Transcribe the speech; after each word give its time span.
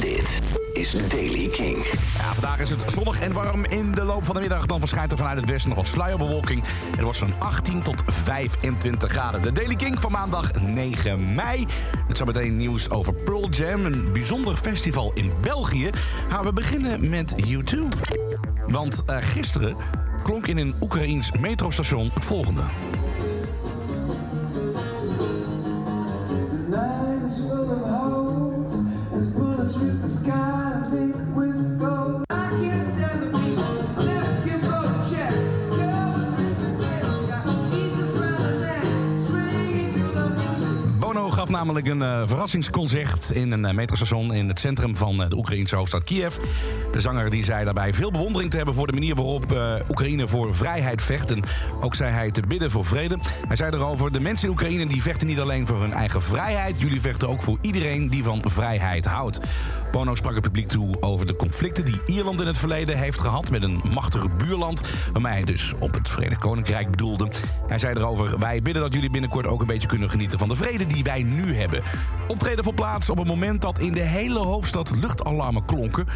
Dit 0.00 0.40
is 0.72 1.08
Daily 1.08 1.48
King. 1.48 1.84
Ja, 2.16 2.34
vandaag 2.34 2.58
is 2.58 2.70
het 2.70 2.90
zonnig 2.90 3.20
en 3.20 3.32
warm. 3.32 3.64
In 3.64 3.92
de 3.92 4.04
loop 4.04 4.24
van 4.24 4.34
de 4.34 4.40
middag 4.40 4.66
dan 4.66 4.80
verschijnt 4.80 5.12
er 5.12 5.18
vanuit 5.18 5.36
het 5.36 5.50
westen 5.50 5.68
nog 5.68 5.78
wat 5.78 5.86
sluierbewolking. 5.86 6.62
Het 6.90 7.00
wordt 7.00 7.18
zo'n 7.18 7.34
18 7.38 7.82
tot 7.82 8.02
25 8.06 9.10
graden. 9.10 9.42
De 9.42 9.52
Daily 9.52 9.76
King 9.76 10.00
van 10.00 10.12
maandag 10.12 10.60
9 10.60 11.34
mei. 11.34 11.66
Met 12.08 12.16
zometeen 12.16 12.56
nieuws 12.56 12.90
over 12.90 13.14
Pearl 13.14 13.48
Jam, 13.48 13.84
een 13.84 14.12
bijzonder 14.12 14.56
festival 14.56 15.10
in 15.14 15.32
België. 15.42 15.90
Gaan 16.28 16.44
we 16.44 16.52
beginnen 16.52 17.10
met 17.10 17.34
U2. 17.46 17.78
Want 18.66 19.02
eh, 19.06 19.16
gisteren 19.20 19.76
klonk 20.22 20.46
in 20.46 20.56
een 20.56 20.74
Oekraïens 20.80 21.30
metrostation 21.40 22.10
het 22.14 22.24
volgende. 22.24 22.62
Namelijk 41.48 41.86
een 41.86 42.02
eh, 42.02 42.22
verrassingsconcert 42.26 43.30
in 43.30 43.52
een 43.52 43.64
eh, 43.64 43.74
metrostation 43.74 44.34
in 44.34 44.48
het 44.48 44.60
centrum 44.60 44.96
van 44.96 45.22
eh, 45.22 45.28
de 45.28 45.36
Oekraïnse 45.36 45.76
hoofdstad 45.76 46.04
Kiev. 46.04 46.36
De 46.92 47.00
zanger 47.00 47.30
die 47.30 47.44
zei 47.44 47.64
daarbij 47.64 47.94
veel 47.94 48.10
bewondering 48.10 48.50
te 48.50 48.56
hebben 48.56 48.74
voor 48.74 48.86
de 48.86 48.92
manier 48.92 49.14
waarop 49.14 49.44
Oekraïne 49.88 50.26
voor 50.26 50.54
vrijheid 50.54 51.02
vecht. 51.02 51.30
En 51.30 51.42
ook 51.80 51.94
zei 51.94 52.12
hij 52.12 52.30
te 52.30 52.42
bidden 52.48 52.70
voor 52.70 52.84
vrede. 52.84 53.18
Hij 53.46 53.56
zei 53.56 53.74
erover: 53.74 54.12
de 54.12 54.20
mensen 54.20 54.46
in 54.46 54.52
Oekraïne 54.52 54.86
die 54.86 55.02
vechten 55.02 55.26
niet 55.26 55.40
alleen 55.40 55.66
voor 55.66 55.80
hun 55.80 55.92
eigen 55.92 56.22
vrijheid, 56.22 56.80
jullie 56.80 57.00
vechten 57.00 57.28
ook 57.28 57.42
voor 57.42 57.58
iedereen 57.60 58.08
die 58.08 58.24
van 58.24 58.42
vrijheid 58.44 59.04
houdt. 59.04 59.40
Bono 59.92 60.14
sprak 60.14 60.34
het 60.34 60.42
publiek 60.42 60.68
toe 60.68 60.96
over 61.00 61.26
de 61.26 61.36
conflicten 61.36 61.84
die 61.84 62.00
Ierland 62.06 62.40
in 62.40 62.46
het 62.46 62.58
verleden 62.58 62.98
heeft 62.98 63.20
gehad 63.20 63.50
met 63.50 63.62
een 63.62 63.80
machtige 63.92 64.28
buurland, 64.28 64.82
waarmee 65.12 65.32
hij 65.32 65.44
dus 65.44 65.72
op 65.78 65.94
het 65.94 66.08
Verenigd 66.08 66.40
Koninkrijk 66.40 66.90
bedoelde. 66.90 67.28
Hij 67.66 67.78
zei 67.78 67.94
erover: 67.94 68.38
wij 68.38 68.62
bidden 68.62 68.82
dat 68.82 68.94
jullie 68.94 69.10
binnenkort 69.10 69.46
ook 69.46 69.60
een 69.60 69.66
beetje 69.66 69.88
kunnen 69.88 70.10
genieten 70.10 70.38
van 70.38 70.48
de 70.48 70.54
vrede 70.54 70.86
die 70.86 71.04
wij 71.04 71.22
nu 71.22 71.56
hebben. 71.56 71.82
Optreden 72.28 72.64
voor 72.64 72.74
plaats 72.74 73.10
op 73.10 73.18
het 73.18 73.26
moment 73.26 73.60
dat 73.60 73.78
in 73.78 73.92
de 73.92 74.00
hele 74.00 74.38
hoofdstad 74.38 74.92
luchtalarmen 75.00 75.64
klonken. 75.64 76.06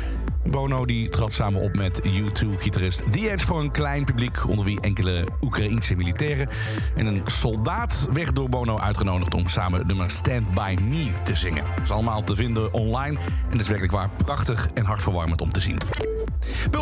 Bono 0.45 0.87
die 0.87 1.09
trad 1.09 1.33
samen 1.33 1.61
op 1.61 1.77
met 1.77 2.03
U2-gitarist 2.03 3.13
The 3.13 3.31
Edge 3.31 3.47
voor 3.47 3.61
een 3.61 3.71
klein 3.71 4.05
publiek... 4.05 4.49
onder 4.49 4.65
wie 4.65 4.81
enkele 4.81 5.25
Oekraïense 5.41 5.97
militairen. 5.97 6.49
En 6.97 7.07
een 7.07 7.23
soldaat 7.25 8.09
werd 8.13 8.37
door 8.37 8.49
Bono 8.49 8.79
uitgenodigd 8.79 9.35
om 9.35 9.49
samen 9.49 9.79
het 9.79 9.87
nummer 9.89 10.11
Stand 10.11 10.55
By 10.55 10.77
Me 10.89 11.11
te 11.25 11.35
zingen. 11.35 11.65
Dat 11.75 11.83
is 11.83 11.91
allemaal 11.91 12.25
te 12.25 12.35
vinden 12.35 12.73
online 12.73 13.19
en 13.19 13.51
het 13.51 13.61
is 13.61 13.69
werkelijk 13.69 13.95
waar 13.95 14.11
prachtig 14.25 14.69
en 14.75 14.85
hartverwarmend 14.85 15.41
om 15.41 15.51
te 15.51 15.61
zien. 15.61 15.79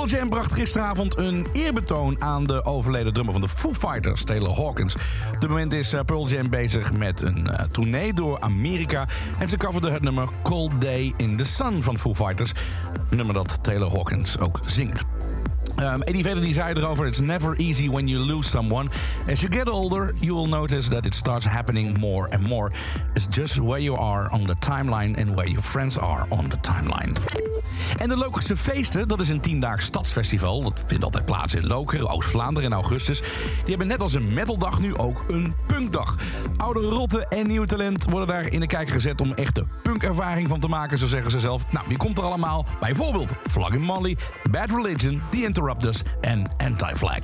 Pearl 0.00 0.12
Jam 0.12 0.28
bracht 0.28 0.52
gisteravond 0.52 1.18
een 1.18 1.46
eerbetoon 1.52 2.16
aan 2.22 2.46
de 2.46 2.64
overleden 2.64 3.12
drummer 3.12 3.32
van 3.32 3.42
de 3.42 3.48
Foo 3.48 3.72
Fighters, 3.74 4.24
Taylor 4.24 4.54
Hawkins. 4.54 4.94
Op 5.34 5.40
dit 5.40 5.48
moment 5.48 5.72
is 5.72 5.92
eh, 5.92 6.00
Pearl 6.00 6.28
Jam 6.28 6.50
bezig 6.50 6.92
met 6.92 7.20
een 7.20 7.46
eh, 7.46 7.64
tournee 7.64 8.12
door 8.12 8.40
Amerika. 8.40 9.08
En 9.38 9.48
ze 9.48 9.56
coverde 9.56 9.90
het 9.90 10.02
nummer 10.02 10.28
Cold 10.42 10.80
Day 10.80 11.12
in 11.16 11.36
the 11.36 11.44
Sun 11.44 11.82
van 11.82 11.98
Foo 11.98 12.14
Fighters. 12.14 12.52
Een 13.10 13.16
nummer 13.16 13.34
dat 13.34 13.58
Taylor 13.62 13.90
Hawkins 13.90 14.38
ook 14.38 14.60
zingt. 14.66 15.04
Um, 15.76 16.02
Eddie 16.02 16.22
Vedder 16.22 16.42
die 16.42 16.54
zei 16.54 16.74
erover: 16.74 17.06
It's 17.06 17.20
never 17.20 17.56
easy 17.56 17.90
when 17.90 18.08
you 18.08 18.24
lose 18.24 18.48
someone. 18.48 18.88
As 19.30 19.40
you 19.40 19.52
get 19.52 19.68
older, 19.68 20.14
you 20.20 20.34
will 20.34 20.48
notice 20.48 20.88
that 20.88 21.06
it 21.06 21.14
starts 21.14 21.46
happening 21.46 21.98
more 21.98 22.28
and 22.30 22.42
more. 22.42 22.72
It's 23.14 23.26
just 23.30 23.58
where 23.58 23.82
you 23.82 23.98
are 23.98 24.32
on 24.32 24.46
the 24.46 24.56
timeline 24.58 25.20
and 25.20 25.34
where 25.36 25.48
your 25.48 25.62
friends 25.62 25.98
are 25.98 26.26
on 26.30 26.48
the 26.48 26.56
timeline. 26.56 27.16
En 27.96 28.08
de 28.08 28.16
Lokerse 28.16 28.56
Feesten, 28.56 29.08
dat 29.08 29.20
is 29.20 29.28
een 29.28 29.40
tiendaags 29.40 29.84
stadsfestival. 29.84 30.62
Dat 30.62 30.84
vindt 30.86 31.04
altijd 31.04 31.24
plaats 31.24 31.54
in 31.54 31.66
Lokeren, 31.66 32.08
Oost-Vlaanderen 32.08 32.70
in 32.70 32.76
augustus. 32.76 33.20
Die 33.20 33.68
hebben 33.68 33.86
net 33.86 34.02
als 34.02 34.14
een 34.14 34.32
metaldag 34.32 34.80
nu 34.80 34.96
ook 34.96 35.24
een 35.28 35.54
punkdag. 35.66 36.16
Oude 36.56 36.80
rotten 36.80 37.28
en 37.28 37.46
nieuw 37.46 37.64
talent 37.64 38.04
worden 38.04 38.28
daar 38.28 38.46
in 38.46 38.60
de 38.60 38.66
kijker 38.66 38.94
gezet 38.94 39.20
om 39.20 39.32
echt 39.32 39.54
de 39.54 39.64
punkervaring 39.82 40.48
van 40.48 40.60
te 40.60 40.68
maken, 40.68 40.98
zo 40.98 41.06
zeggen 41.06 41.30
ze 41.30 41.40
zelf. 41.40 41.64
Nou, 41.72 41.84
wie 41.88 41.96
komt 41.96 42.18
er 42.18 42.24
allemaal? 42.24 42.66
Bijvoorbeeld 42.80 43.32
Flogging 43.46 43.84
Molly, 43.84 44.16
Bad 44.50 44.70
Religion, 44.70 45.22
The 45.30 45.42
Interrupters 45.42 46.02
en 46.20 46.48
Anti-Flag. 46.56 47.18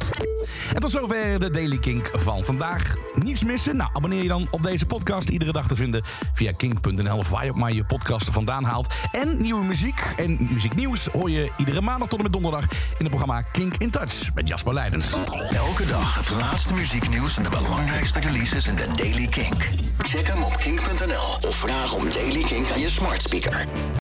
En 0.75 0.81
tot 0.81 0.91
zover 0.91 1.39
de 1.39 1.51
Daily 1.51 1.79
Kink 1.79 2.11
van 2.13 2.45
vandaag. 2.45 2.95
Niets 3.15 3.45
missen? 3.45 3.77
Nou, 3.77 3.91
abonneer 3.93 4.23
je 4.23 4.29
dan 4.29 4.49
op 4.51 4.63
deze 4.63 4.87
podcast 4.87 5.29
iedere 5.29 5.53
dag 5.53 5.69
te 5.69 5.77
vinden 5.77 6.03
via 6.33 6.53
kink.nl 6.53 7.17
of 7.17 7.31
waar 7.31 7.45
je 7.45 7.53
maar 7.53 7.73
je 7.73 7.85
podcast 7.85 8.31
vandaan 8.31 8.65
haalt. 8.65 8.95
En 9.13 9.43
nieuwe 9.43 9.65
muziek 9.65 10.15
en 10.17 10.37
muzieknieuws 10.53 11.07
hoor 11.13 11.31
je 11.31 11.51
iedere 11.57 11.81
maandag 11.81 12.09
tot 12.09 12.19
en 12.19 12.25
met 12.25 12.33
donderdag 12.33 12.63
in 12.71 12.97
het 12.99 13.09
programma 13.09 13.43
Kink 13.43 13.77
in 13.77 13.91
Touch 13.91 14.35
met 14.35 14.49
Jasper 14.49 14.75
Leidens. 14.75 15.13
Elke 15.51 15.87
dag 15.87 16.15
het 16.15 16.31
laatste 16.31 16.75
muzieknieuws 16.75 17.37
en 17.37 17.43
de 17.43 17.51
belangrijkste 17.51 18.21
releases 18.21 18.67
in 18.67 18.75
de 18.75 18.87
Daily 18.97 19.27
Kink. 19.27 19.69
Check 19.99 20.27
hem 20.27 20.43
op 20.43 20.57
kink.nl 20.57 21.49
of 21.49 21.57
vraag 21.57 21.95
om 21.95 22.05
Daily 22.11 22.43
Kink 22.43 22.71
aan 22.71 22.81
je 22.81 22.91
smart 22.91 23.23
speaker. 23.23 23.67